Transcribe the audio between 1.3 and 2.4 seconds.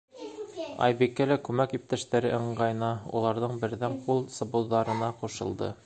лә күмәк иптәштәре